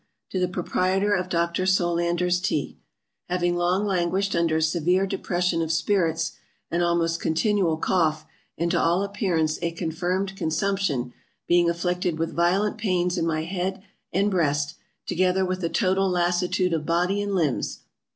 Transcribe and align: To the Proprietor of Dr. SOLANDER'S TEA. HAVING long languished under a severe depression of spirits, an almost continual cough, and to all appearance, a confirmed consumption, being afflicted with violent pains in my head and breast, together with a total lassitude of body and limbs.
To 0.31 0.39
the 0.39 0.47
Proprietor 0.47 1.13
of 1.13 1.29
Dr. 1.29 1.67
SOLANDER'S 1.67 2.39
TEA. 2.41 2.75
HAVING 3.29 3.55
long 3.55 3.85
languished 3.85 4.35
under 4.35 4.57
a 4.57 4.61
severe 4.63 5.05
depression 5.05 5.61
of 5.61 5.71
spirits, 5.71 6.31
an 6.71 6.81
almost 6.81 7.21
continual 7.21 7.77
cough, 7.77 8.25
and 8.57 8.71
to 8.71 8.79
all 8.81 9.03
appearance, 9.03 9.59
a 9.61 9.69
confirmed 9.73 10.35
consumption, 10.35 11.13
being 11.47 11.69
afflicted 11.69 12.17
with 12.17 12.33
violent 12.33 12.79
pains 12.79 13.15
in 13.15 13.27
my 13.27 13.43
head 13.43 13.83
and 14.11 14.31
breast, 14.31 14.73
together 15.05 15.45
with 15.45 15.63
a 15.63 15.69
total 15.69 16.09
lassitude 16.09 16.73
of 16.73 16.83
body 16.83 17.21
and 17.21 17.35
limbs. 17.35 17.81